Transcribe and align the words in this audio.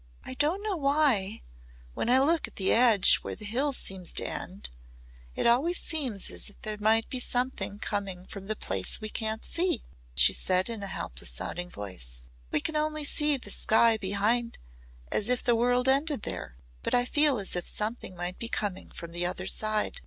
"I 0.23 0.33
don't 0.33 0.63
know 0.63 0.77
why 0.77 1.43
when 1.93 2.09
I 2.09 2.17
look 2.19 2.47
at 2.47 2.55
the 2.55 2.73
edge 2.73 3.17
where 3.17 3.35
the 3.35 3.45
hill 3.45 3.71
seems 3.71 4.11
to 4.13 4.27
end 4.27 4.71
it 5.35 5.45
always 5.45 5.77
seems 5.77 6.31
as 6.31 6.49
if 6.49 6.59
there 6.63 6.77
might 6.79 7.07
be 7.07 7.19
something 7.19 7.77
coming 7.77 8.25
from 8.25 8.47
the 8.47 8.55
place 8.55 8.99
we 8.99 9.09
can't 9.09 9.45
see" 9.45 9.83
she 10.15 10.33
said 10.33 10.69
in 10.71 10.81
a 10.81 10.87
helpless 10.87 11.29
sounding 11.29 11.69
voice. 11.69 12.23
"We 12.49 12.61
can 12.61 12.75
only 12.75 13.03
see 13.03 13.37
the 13.37 13.51
sky 13.51 13.95
behind 13.95 14.57
as 15.11 15.29
if 15.29 15.43
the 15.43 15.55
world 15.55 15.87
ended 15.87 16.23
there. 16.23 16.57
But 16.81 16.95
I 16.95 17.05
feel 17.05 17.37
as 17.37 17.55
if 17.55 17.67
something 17.67 18.15
might 18.15 18.39
be 18.39 18.49
coming 18.49 18.89
from 18.89 19.11
the 19.11 19.27
other 19.27 19.45
side. 19.45 19.99